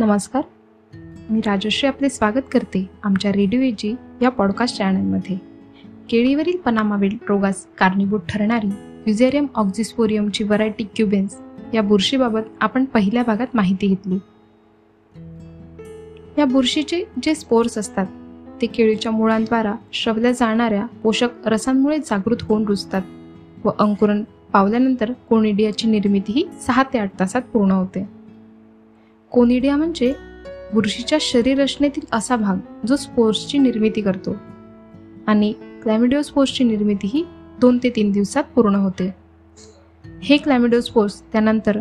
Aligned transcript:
नमस्कार. 0.00 0.42
मी 1.30 1.40
राजश्री 1.40 1.88
आपले 1.88 2.08
स्वागत 2.08 2.44
करते 2.52 2.90
आमच्या 3.02 3.32
रेडिओ 3.32 3.60
एजी 3.60 3.94
या 4.22 4.28
पॉडकास्ट 4.28 4.76
चॅनलमध्ये 4.76 5.36
केळीवरील 6.10 6.56
पनामावेल 6.56 7.18
रोगास 7.28 7.66
कारणीभूत 7.78 8.20
ठरणारी 8.28 8.68
युझेरियम 9.06 9.46
ऑक्झिस्पोरियमची 9.54 10.44
व्हरायटी 10.44 10.84
क्युबेन्स 10.84 11.36
या 11.74 11.82
बुरशीबाबत 11.82 12.40
आपण 12.60 12.84
पहिल्या 12.84 13.22
भागात 13.22 13.46
माहिती 13.54 13.86
घेतली. 13.86 14.18
या 16.38 16.44
बुरशीचे 16.44 17.04
जे 17.22 17.34
स्पोर्स 17.34 17.78
असतात 17.78 18.06
ते 18.62 18.66
केळीच्या 18.66 19.12
मुळांद्वारा 19.12 19.74
श्रवल्या 19.92 20.32
जाणाऱ्या 20.32 20.86
पोषक 21.02 21.28
रसांमुळे 21.46 21.98
जागृत 21.98 22.42
होऊन 22.42 22.64
रुजतात 22.64 23.02
व 23.64 23.70
अंकुरण 23.78 24.22
पावल्यानंतर 24.52 25.12
कोनिडियाची 25.12 25.88
निर्मिती 25.88 26.32
ही 26.32 26.48
सहा 26.66 26.82
ते 26.82 26.98
आठ 26.98 27.20
तासात 27.20 27.42
पूर्ण 27.42 27.70
होते. 27.70 28.19
कोनिडिया 29.30 29.76
म्हणजे 29.76 30.14
बुरशीच्या 30.74 31.18
शरीर 31.20 31.62
रचनेतील 31.62 32.06
असा 32.12 32.36
भाग 32.36 32.86
जो 32.86 32.96
स्पोर्सची 32.96 33.58
निर्मिती 33.58 34.00
करतो. 34.00 34.36
आणि 35.26 35.52
क्लॅमिडिओस्पोर्सची 35.82 36.64
निर्मिती 36.64 37.06
ही 37.06 37.24
दोन 37.60 37.78
ते 37.82 37.90
तीन 37.90 38.12
दिवसात 38.12 38.44
पूर्ण 38.54 38.74
होते. 38.74 39.14
हे 40.22 40.36
क्लॅमिडोस्पोर्स 40.36 41.22
त्यानंतर 41.22 41.78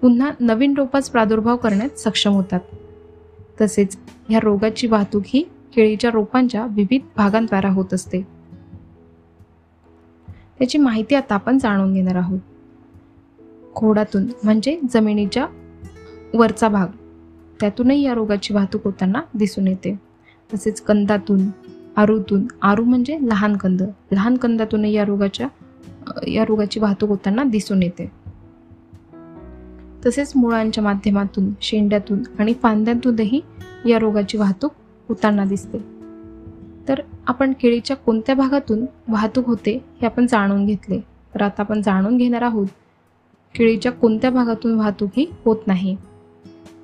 पुन्हा 0.00 0.30
नवीन 0.40 0.74
रोपास 0.76 1.10
प्रादुर्भाव 1.10 1.56
करण्यात 1.56 1.98
सक्षम 1.98 2.32
होतात. 2.32 2.60
तसेच 3.60 3.98
ह्या 4.28 4.40
रोगाची 4.40 4.86
वाहतूक 4.86 5.22
ही 5.26 5.42
केळीच्या 5.74 6.10
रोपांच्या 6.10 6.66
विविध 6.70 7.00
भागांद्वारा 7.16 7.70
होत 7.70 7.94
असते. 7.94 8.22
त्याची 10.58 10.78
माहिती 10.78 11.14
आता 11.14 11.34
आपण 11.34 11.58
जाणून 11.58 11.94
घेणार 11.94 12.14
आहोत. 12.14 12.40
खोडातून 13.74 14.26
म्हणजे 14.44 14.80
जमिनीच्या 14.90 15.46
वरचा 16.34 16.68
भाग. 16.68 16.86
त्यातूनही 17.60 18.02
या 18.02 18.14
रोगाची 18.14 18.54
वाहतूक 18.54 18.84
होताना 18.84 19.22
दिसून 19.34 19.68
येते. 19.68 20.00
तसेच 20.54 20.80
कंदातून 20.80 21.40
आरूतून 21.96 22.46
आरू 22.62 22.84
म्हणजे 22.84 23.18
लहान 23.22 23.56
कंद. 23.56 23.82
लहान 24.12 24.36
कंदातूनही 24.36 24.92
या 24.92 25.04
रोगाच्या 25.04 25.48
या 26.26 26.44
रोगाची 26.44 26.80
वाहतूक 26.80 27.08
होताना 27.08 27.44
दिसून 27.44 27.82
येते. 27.82 28.10
तसेच 30.06 30.32
मुळांच्या 30.36 30.84
माध्यमातून 30.84 31.50
शेंड्यातून 31.60 32.22
आणि 32.38 32.54
फांद्यातूनही 32.54 33.40
या 33.86 33.98
रोगाची 33.98 34.38
वाहतूक 34.38 34.72
होताना 35.08 35.44
दिसते. 35.44 35.78
तर 36.88 37.00
आपण 37.26 37.52
केळीच्या 37.60 37.96
कोणत्या 37.96 38.34
भागातून 38.34 38.86
वाहतूक 39.08 39.46
होते 39.46 39.84
हे 40.00 40.06
आपण 40.06 40.26
जाणून 40.26 40.66
घेतले. 40.66 41.00
तर 41.34 41.42
आता 41.42 41.62
आपण 41.62 41.82
जाणून 41.82 42.16
घेणार 42.16 42.42
आहोत 42.42 42.66
केळीच्या 43.54 43.92
कोणत्या 43.92 44.30
भागातून 44.30 44.74
वाहतूक 44.74 45.10
ही 45.16 45.26
होत 45.44 45.56
नाही. 45.66 45.96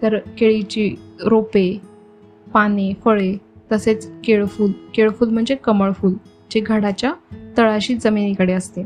तर 0.03 0.19
केळीची 0.19 0.97
रोपे 1.23 1.81
पाने 2.53 2.93
फळे 3.05 3.37
तसेच 3.73 4.13
केळफूल. 4.25 4.73
केळफूल 4.95 5.29
म्हणजे 5.29 5.55
कमळफूल 5.55 6.15
जे 6.51 6.61
घडाच्या 6.61 7.13
तळाशी 7.57 7.95
जमिनीकडे 7.95 8.53
असते. 8.53 8.83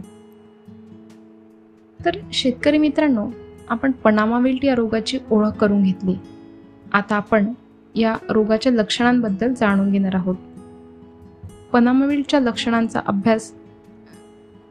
तर 2.05 2.11
शेतकरी 2.33 2.79
मित्रांनो 2.79 3.29
आपण 3.69 3.91
पनामा 3.91 4.39
विल्ट 4.39 4.65
या 4.65 4.75
रोगाची 4.75 5.19
ओळख 5.31 5.49
करून 5.49 5.83
घेतली. 5.83 6.15
आता 6.93 7.17
आपण 7.17 7.53
या 7.95 8.17
रोगाच्या 8.31 8.73
लक्षणांबद्दल 8.73 9.55
जाणून 9.55 9.93
घेणार 9.93 10.15
आहोत. 10.15 10.37
पनामा 11.73 12.07
विल्टच्या 12.07 12.41
लक्षणांचा 12.41 13.01
अभ्यास 13.07 13.53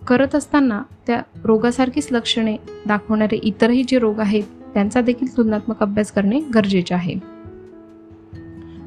करत 0.07 0.35
असताना 0.35 0.83
त्या 1.07 1.21
रोगासारखीच 1.43 2.07
लक्षणे 2.11 2.57
दाखवणारे 2.87 3.35
इतरही 3.35 3.83
जे 3.83 3.99
रोग 3.99 4.19
आहेत 4.19 4.43
त्यांचा 4.77 5.01
देखील 5.01 5.37
तुलनात्मक 5.37 5.81
अभ्यास 5.81 6.11
करणे 6.11 6.39
गरजेचे 6.55 6.95
आहे. 6.95 7.15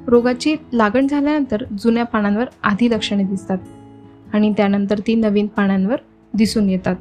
रोगाची 0.07 0.57
लागण 0.73 1.07
झाल्यानंतर 1.07 1.65
जुन्या 1.79 2.05
पानांवर 2.05 2.45
आधी 2.63 2.91
लक्षणे 2.91 3.25
दिसतात 3.25 3.59
आणि 4.33 4.53
त्यानंतर 4.57 4.99
ती 4.99 5.15
नवीन 5.15 5.47
पानांवर 5.47 5.97
दिसून 6.35 6.71
येतात. 6.71 6.97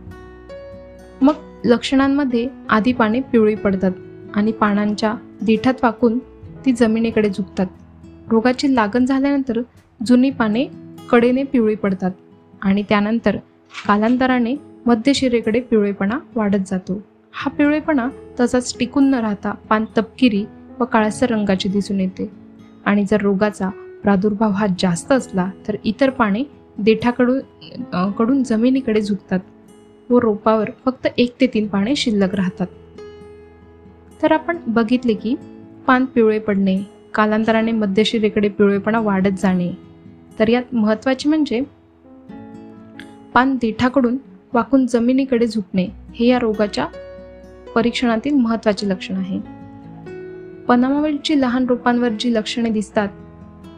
मग 1.22 1.34
लक्षणांमध्ये 1.66 2.48
आधी 2.70 2.94
पाने 2.94 3.20
पिवळी 3.20 3.56
पडतात 3.56 3.92
आणि 4.34 4.52
पानांच्या 4.52 5.16
देठात 5.42 5.74
वाकून 5.84 6.20
ती 6.66 6.72
जमिनीकडे 6.72 7.30
झुकतात. 7.30 7.68
रोगाची 8.30 8.76
लागण 8.76 9.06
झाल्यानंतर 9.06 9.62
जुनी 10.06 10.30
पाने 10.30 10.66
कडेने 11.10 11.44
पिवळी 11.44 11.76
पडतात 11.76 12.12
आणि 12.62 12.84
त्यानंतर 12.90 13.36
कालांतराने 13.88 14.56
मध्यशिरेकडे 14.86 15.60
पिवळेपणा 15.60 16.20
वाढत 16.36 16.68
जातो. 16.68 17.02
हा 17.34 17.50
पिवळेपणा 17.50 18.08
तसाच 18.40 18.78
टिकून 18.80 19.10
न 19.10 19.14
राहता 19.14 19.52
पान 19.70 19.86
तपकिरी 19.98 20.44
व 20.80 20.86
काळसर 20.86 21.30
रंगाची 21.30 21.70
दिसून 21.70 22.00
येते. 22.00 22.30
आणि 22.86 23.04
जर 23.10 23.22
रोगाचा 23.22 23.70
प्रादुर्भाव 24.04 24.52
हा 24.52 24.68
जास्त 24.80 25.12
असला 25.12 25.50
तर 25.68 25.76
इतर 25.84 26.10
पाने 26.10 26.44
देठाकडून 26.78 28.10
कडून 28.18 28.44
जमिनीकडे 28.44 29.02
झुकतात 29.02 29.40
व 30.10 30.20
रोपावर 30.20 30.70
फक्त 30.86 31.08
एक 31.18 31.34
ते 31.42 31.48
तीन 31.48 31.68
पाने 31.68 31.96
शिल्लक 31.96 32.36
राहतात. 32.36 32.68
तर 34.22 34.32
आपण 34.32 34.58
बघितले 34.68 35.14
की 35.14 35.36
पान 35.88 36.06
पिवळे 36.06 36.40
पडणे 36.40 36.78
कालांतराने 37.14 37.72
मध्यशिरेकडे 37.72 38.50
पिवळेपणा 38.50 39.00
वाढत 39.00 39.40
जाणे 39.42 39.72
तर 40.40 40.50
यात 40.50 40.74
महत्त्वाचे 40.74 41.30
म्हणजे 41.30 41.62
पान 43.34 43.56
देठाकडून 43.62 44.18
वाकून 44.54 44.86
जमिनीकडे 44.86 45.48
झुकणे 45.48 45.88
हे 46.16 46.28
या 46.28 46.40
रोगाच्या 46.40 46.88
परीक्षणातील 47.76 48.34
महत्त्वाचे 48.34 48.90
लक्षण 48.90 49.16
आहे. 49.16 49.40
पनामावेलची 50.68 51.42
लहान 51.42 51.66
रोपांवर 51.66 52.10
जी 52.10 52.34
लक्षणे 52.34 52.70
दिसतात 52.70 53.08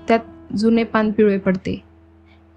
त्यात 0.08 0.20
जुने 0.56 0.84
पान 0.84 1.12
पिवळे 1.12 1.38
पडते. 1.38 1.82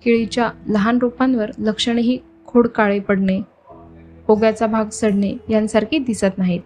केळीच्या 0.05 0.51
लहान 0.69 0.99
रोपांवर 1.03 1.51
लक्षणे 1.59 2.01
ही 2.01 2.19
खोड 2.47 2.69
काळे 2.69 3.01
पडणे 3.01 3.41
पोग्याचा 4.27 4.67
भाग 4.67 4.85
सडणे 4.93 5.35
यांसारखी 5.51 5.99
दिसत 5.99 6.39
नाहीत. 6.39 6.61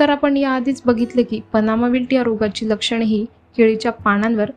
तर 0.00 0.10
आपण 0.10 0.36
याआधीच 0.36 0.82
बघितले 0.86 1.22
की 1.22 1.40
पनामाविल्ट 1.52 2.12
या 2.12 2.22
रोगाची 2.22 2.68
लक्षणे 2.68 3.04
ही 3.04 3.26
केळीच्या 3.56 3.92
पानांवर 3.92 4.50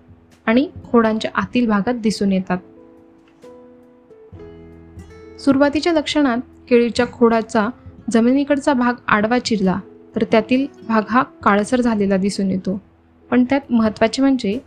आणि 0.45 0.69
खोडांच्या 0.91 1.31
आतील 1.35 1.67
भागात 1.67 1.93
दिसून 1.93 2.31
येतात. 2.31 2.57
सुरुवातीच्या 5.39 5.93
लक्षणात 5.93 6.37
केळीच्या 6.69 7.05
खोडाचा 7.11 7.69
जमिनीकडचा 8.11 8.73
भाग 8.73 8.93
आडवा 9.07 9.39
चिरला 9.39 9.79
तर 10.15 10.23
त्यातील 10.23 10.67
भाग 10.87 11.01
हा 11.09 11.23
काळसर 11.23 11.81
झालेला 11.81 12.17
दिसून 12.17 12.51
येतो. 12.51 12.81
पण 13.31 13.43
त्यात 13.43 13.61
महत्त्वाचे 13.69 14.21
म्हणजे 14.21 14.59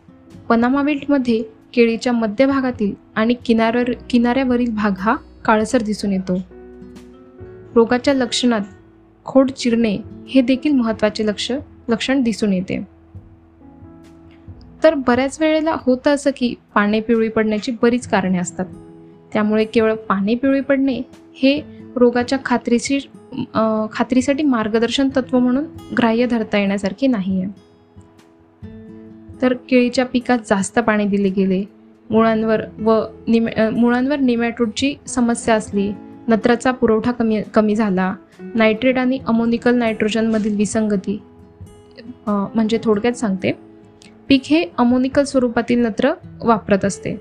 पनामा 0.49 0.83
विल्टमध्ये 0.83 1.43
केळीच्या 1.75 2.13
मध्यभागातील 2.13 2.95
आणि 3.15 3.35
किनाऱ्यावर 3.45 3.91
किनाऱ्यावरील 4.11 4.75
भाग 4.75 4.91
हा 4.99 5.17
काळसर 5.45 5.83
दिसून 5.83 6.13
येतो. 6.13 6.39
रोगाच्या 7.75 8.15
लक्षणात 8.15 8.61
खोड 9.25 9.51
चिरणे 9.51 9.99
हे 10.29 10.41
देखील 10.41 10.73
महत्त्वाचे 10.73 11.27
लक्ष 11.27 11.53
लक्षण 11.89 12.23
दिसून 12.23 12.53
येते. 12.53 12.87
तर 14.83 14.95
बऱ्याच 14.95 15.41
वेळेला 15.41 15.77
होतं 15.81 16.15
असं 16.15 16.31
की 16.37 16.55
पाने 16.75 17.01
पिवळी 17.01 17.29
पडण्याची 17.29 17.73
बरीच 17.83 18.09
कारणे 18.09 18.39
असतात. 18.39 18.67
त्यामुळे 19.33 19.65
केवळ 19.65 19.95
पाने 19.95 20.35
पिवळी 20.35 20.61
पडणे 20.61 21.03
हे 21.35 21.76
रोगाच्या 21.97 22.39
खात्रीची 22.45 22.99
खात्रीसाठी 23.93 24.43
मार्गदर्शन 24.43 25.09
तत्व 25.17 25.39
म्हणून 25.39 25.65
ग्राह्य 25.99 26.27
धरता 26.27 26.59
येण्यासारखे 26.59 27.07
नाही 27.07 27.43
आहे 27.43 27.65
तर 29.43 29.55
केळीच्या 29.71 30.07
पिकात 30.07 30.39
जास्त 30.47 30.79
पाणी 30.79 31.05
दिले 31.05 31.29
गेले 31.29 31.65
मुळांवर 32.11 32.61
व 32.79 33.01
निमे 33.29 33.71
मुळांवर 33.71 34.19
निमॅटोडची 34.19 34.95
समस्या 35.07 35.55
असली 35.55 35.93
नत्राचा 36.29 36.71
पुरवठा 36.71 37.13
कमी 37.13 37.43
कमी 37.55 37.75
झाला 37.77 38.15
नायट्रेट 38.55 38.99
आणि 38.99 39.19
अमोनिकल 39.27 39.75
नायट्रोजनमधील 39.75 40.57
विसंगती 40.57 41.19
म्हणजे 42.29 42.79
थोडक्यात 42.85 43.13
सांगते. 43.13 43.53
पीक 44.29 44.43
हे 44.45 44.65
अमोनिकल 44.79 45.25
स्वरूपातील 45.25 45.85
नत्र 45.87 46.13
वापरत 46.45 46.85
असते. 46.85 47.15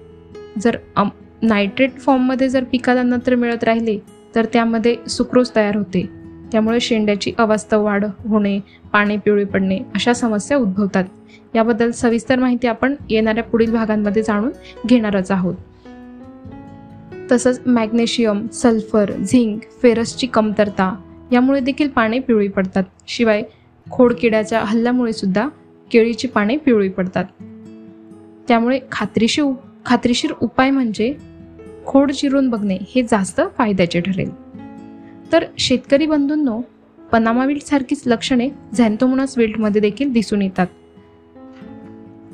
जर 0.60 0.78
अम 0.96 1.10
नायट्रेट 1.42 1.98
फॉर्ममध्ये 1.98 2.50
जर 2.50 2.64
पिकाला 2.64 3.02
नत्र 3.04 3.36
मिळत 3.36 3.64
राहिले 3.64 3.98
तर 4.36 4.46
त्यामध्ये 4.46 4.96
सुक्रोज 5.10 5.50
तयार 5.56 5.76
होते. 5.76 6.10
त्यामुळे 6.52 6.80
शेंड्याची 6.80 7.34
अवास्तव 7.38 7.84
वाढ 7.84 8.06
होणे 8.06 8.60
पाणी 8.94 9.18
पिवळे 9.18 9.46
पडणे 9.46 9.78
अशा 9.78 10.14
समस्या 10.14 10.58
उद्भवतात. 10.58 11.04
याबद्दल 11.56 11.92
सविस्तर 11.92 12.40
माहिती 12.40 12.68
आपण 12.68 12.96
येणाऱ्या 13.10 13.44
पुढील 13.44 13.72
भागांमध्ये 13.72 14.24
जाणून 14.24 14.52
घेणारच 14.86 15.32
आहोत. 15.32 15.56
तसंच 17.32 17.62
मॅग्नेशियम 17.66 18.48
सल्फर 18.48 19.12
झिंक 19.12 19.62
फेरसची 19.82 20.28
कमतरता 20.28 20.96
यामुळे 21.32 21.60
देखील 21.60 21.90
पाने 21.90 22.20
पिवळी 22.20 22.48
पडतात. 22.48 22.84
शिवाय 23.08 23.44
खोडकिड्याच्या 23.92 24.60
हल्ल्यामुळे 24.60 25.14
सुद्धा 25.14 25.48
केळीची 25.92 26.28
पाने 26.28 26.58
पिवळी 26.58 26.90
पडतात. 26.90 27.26
त्यामुळे 28.48 28.80
खात्रीशीर 28.92 29.46
खात्रीशीर 29.86 30.32
उपाय 30.42 30.70
म्हणजे 30.70 31.35
खोड 31.86 32.12
चिरून 32.12 32.50
बघणे 32.50 32.78
हे 32.96 33.04
जास्त 33.04 33.42
फायद्याचे 33.58 34.02
ठरेल. 34.02 34.30
तर 35.32 35.46
शेतकरी 35.58 36.06
बंधूंनो 36.06 36.62
पनामा 37.12 37.46
विल्ट 37.46 37.64
सारखीच 37.64 38.04
लक्षणे 38.06 38.50
झॅन्थोमोनास 38.78 39.38
विल्टमध्ये 39.38 39.82
देखील 39.82 40.12
दिसून 40.12 40.42
येतात. 40.42 40.68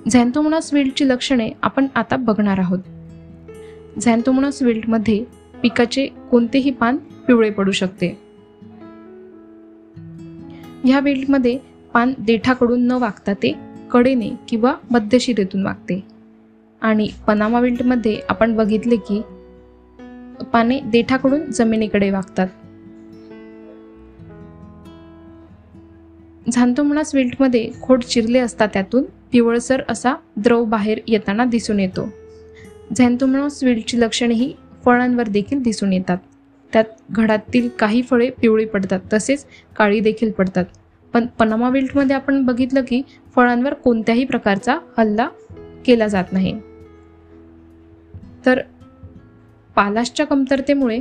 झॅन्थोमोनास 0.10 0.74
विल्टची 0.74 1.08
लक्षणे 1.08 1.52
आपण 1.62 1.88
आता 1.96 2.16
बघणार 2.16 2.60
आहोत. 2.60 2.80
झॅन्थोमोनास 4.00 4.62
विल्टमध्ये 4.62 5.24
पिकाचे 5.62 6.08
कोणतेही 6.32 6.72
पान 6.72 6.98
पिवळे 6.98 7.50
पडू 7.50 7.72
शकते. 7.72 8.08
ह्या 10.84 11.00
विल्टमध्ये 11.00 11.60
पान 11.94 12.14
देठाकडून 12.20 12.88
न 12.88 12.92
वागता 12.92 13.34
ते 13.34 13.56
कडेने 13.92 14.30
किंवा 14.50 14.76
मध्यशिरेतून 14.92 15.64
वागते. 15.64 16.04
आणि 16.82 17.10
पनामा 17.28 17.60
विल्टमध्ये 17.60 18.20
आपण 18.30 18.56
बघितले 18.58 18.96
की 18.96 19.22
पाने 20.44 20.80
देठाकडून 20.80 21.52
जमिनीकडे 21.52 22.12
वागतात. 22.12 22.48
झांतोमणास 26.52 27.16
विल्टमध्ये 27.16 27.70
खोड 27.82 28.04
चिरले 28.04 28.40
असता 28.40 28.66
त्यातून 28.66 29.04
पिवळसर 29.04 29.82
असा 29.90 30.14
द्रव 30.38 30.64
बाहेर 30.64 31.00
येताना 31.08 31.46
दिसून 31.46 31.80
येतो. 31.80 32.10
झॅन्थोमणास 32.98 33.64
विल्टची 33.64 34.00
लक्षणे 34.00 34.34
ही 34.34 34.54
फळांवर 34.86 35.28
देखील 35.28 35.62
दिसून 35.62 35.94
येतात. 35.94 36.18
त्यात 36.74 36.86
घडातील 37.12 37.70
काही 37.80 38.02
फळे 38.02 38.30
पिवळी 38.30 38.66
पडतात 38.66 39.00
तसेच 39.14 39.46
काळी 39.78 40.00
देखील 40.00 40.32
पडतात. 40.32 40.66
पण 41.14 41.26
पनामा 41.26 41.70
विल्टमध्ये 41.70 42.16
आपण 42.16 42.46
बघितलं 42.46 42.82
की 42.88 43.02
फळांवर 43.36 43.74
कोणत्याही 43.74 44.26
प्रकारचा 44.26 44.78
हल्ला 44.98 45.30
केला 45.86 46.08
जात 46.08 46.24
नाही. 46.32 46.60
तर 48.46 48.62
पालाशच्या 49.76 50.26
कमतरतेमुळे 50.26 51.00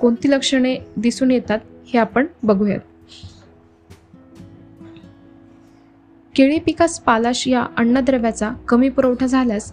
कोणती 0.00 0.30
लक्षणे 0.30 0.76
दिसून 0.96 1.30
येतात 1.30 1.58
हे 1.88 1.98
आपण 1.98 2.26
बघूयात. 2.42 2.80
केळी 6.34 6.58
पिकास 6.58 7.00
पालाश 7.00 7.48
या 7.48 7.66
अन्नद्रव्याचा 7.76 8.50
कमी 8.68 8.88
पुरवठा 8.88 9.26
झाल्यास 9.26 9.72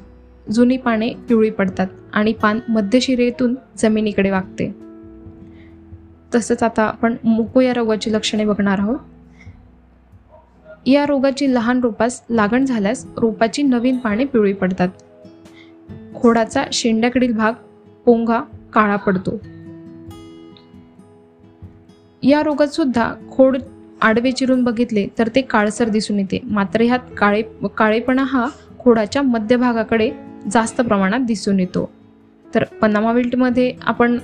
जुनी 0.52 0.78
पाने 0.78 1.10
पिवळी 1.10 1.50
पडतात 1.50 1.88
आणि 2.14 2.34
पान 2.34 2.60
मध्यशिरेतून 2.70 3.56
जमिनीकडे 3.78 4.30
वागते. 4.30 4.76
तसंच 6.36 6.64
आता 6.64 6.84
आपण 6.84 7.16
मुको 7.24 7.62
या 7.62 7.74
रोगाची 7.74 8.14
लक्षणे 8.14 8.46
बघणार 8.46 8.80
आहोत. 8.80 9.00
या 10.86 11.06
रोगाची 11.06 11.54
लहान 11.54 11.80
रोपास 11.80 12.22
लागण 12.30 12.66
झाल्यास 12.66 13.06
रोपाची 13.18 13.64
नवीन 13.64 13.98
पाने 13.98 14.26
पिवळी 14.26 14.54
पडतात. 14.54 14.90
खोडाचा 16.16 16.64
शेंड्याकडील 16.74 17.34
भाग 17.34 17.54
पोंगा 18.10 18.40
काळा 18.74 18.96
पडतो. 18.96 19.32
या 22.24 22.42
रोगात 22.44 22.68
सुद्धा 22.68 23.14
खोड 23.32 23.58
आडवे 24.02 24.32
चिरून 24.32 24.64
बघितले 24.64 25.06
तर 25.20 25.28
ते 25.36 25.42
काळसर 25.42 25.90
दिसून 25.90 26.20
येते. 26.20 26.40
मात्र 26.44 26.82
ह्यात 26.82 27.00
काळे 27.18 27.42
काळेपणा 27.78 28.24
हा 28.24 28.46
खोडाच्या 28.80 29.22
मध्यभागाकडे 29.22 30.10
जास्त 30.52 30.82
प्रमाणात 30.82 31.20
दिसून 31.20 31.60
येतो. 31.60 31.90
तर 32.56 32.64
पनामा 32.82 33.12
विल्टमध्ये 33.12 33.74
आपण 33.82 34.18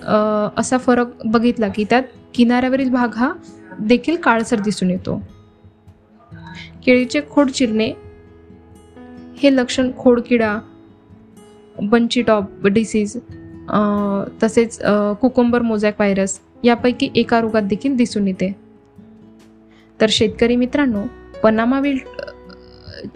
असा 0.57 0.77
फरक 0.77 1.25
बघितला 1.25 1.67
की 1.67 1.83
त्यात 1.83 2.03
किनाऱ्यावरील 2.33 2.89
भाग 2.89 3.13
हा 3.13 3.31
देखील 3.79 4.15
काळसर 4.15 4.59
दिसून 4.59 4.89
येतो. 4.89 5.21
केळीचे 6.85 7.21
खोड 7.31 7.49
चिरणे 7.49 7.91
हे 9.37 9.55
लक्षण 9.55 9.91
खोडकिडा 9.97 10.59
बंची 11.81 12.21
टॉप 12.21 12.67
डिसीज 12.67 13.17
तसेच 14.43 14.79
कुकुंबर 15.21 15.61
मोझॅक 15.61 15.93
व्हायरस 15.99 16.39
यापैकी 16.63 17.09
एका 17.15 17.39
रोगात 17.41 17.61
देखील 17.61 17.95
दिसून 17.95 18.27
येते. 18.27 18.55
तर 19.99 20.07
शेतकरी 20.09 20.55
मित्रांनो 20.55 21.03
पनामा 21.43 21.81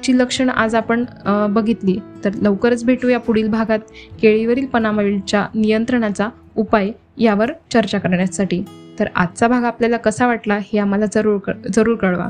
ची 0.03 0.17
लक्षणं 0.17 0.51
आज 0.51 0.75
आपण 0.75 1.03
बघितली. 1.49 1.97
तर 2.23 2.33
लवकरच 2.33 2.83
भेटूया 2.85 3.19
पुढील 3.19 3.47
भागात 3.49 3.79
केळीवरील 4.21 4.65
पनामा 4.65 5.01
विल्टच्या 5.01 5.45
नियंत्रणाचा 5.55 6.29
उपाय 6.57 6.91
यावर 7.17 7.51
चर्चा 7.73 7.99
करण्यासाठी. 7.99 8.63
तर 8.99 9.07
आजचा 9.15 9.47
भाग 9.47 9.63
आपल्याला 9.63 9.97
कसा 9.97 10.27
वाटला 10.27 10.57
हे 10.63 10.79
आम्हाला 10.79 11.05
जरूर 11.13 11.51
जरूर 11.73 11.95
कळवा. 11.95 12.27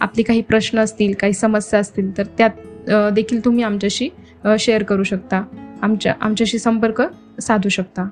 आपले 0.00 0.22
काही 0.22 0.40
प्रश्न 0.42 0.78
असतील 0.78 1.12
काही 1.20 1.32
समस्या 1.32 1.80
असतील 1.80 2.16
तर 2.18 2.26
त्यात 2.38 3.10
देखील 3.12 3.44
तुम्ही 3.44 3.64
आमच्याशी 3.64 4.08
शेअर 4.58 4.82
करू 4.82 5.02
शकता. 5.02 5.42
आमच्या 5.82 6.14
आमच्याशी 6.20 6.58
संपर्क 6.58 7.02
साधू 7.40 7.68
शकता. 7.68 8.08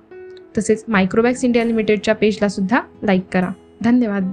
तसेच 0.58 0.84
मायक्रोबॅक्स 0.88 1.44
इंडिया 1.44 1.64
लिमिटेडच्या 1.64 2.14
पेजला 2.14 2.48
सुद्धा 2.48 2.80
लाईक 3.02 3.24
करा. 3.32 3.50
धन्यवाद. 3.84 4.32